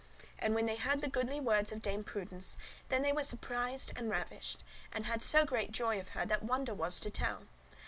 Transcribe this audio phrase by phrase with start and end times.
[0.39, 2.57] And when they heard the goodly words of Dame Prudence,
[2.89, 6.73] then they were surprised and ravished, and had so great joy of her, that wonder
[6.73, 7.43] was to tell.